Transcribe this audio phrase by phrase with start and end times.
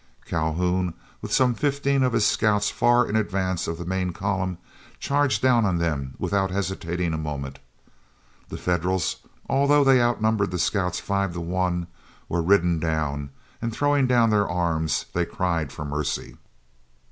[0.25, 4.57] Calhoun, with some fifteen of his scouts far in advance of the main column,
[4.99, 7.59] charged down on them without hesitating a moment.
[8.49, 9.17] The Federals,
[9.47, 11.85] although they outnumbered the scouts five to one,
[12.27, 13.29] were ridden down,
[13.61, 16.35] and throwing down their arms they cried for mercy.